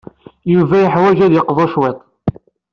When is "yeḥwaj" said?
0.83-1.17